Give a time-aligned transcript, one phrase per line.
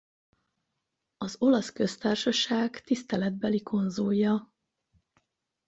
[1.17, 4.53] Az Olasz Köztársaság tiszteletbeli konzulja.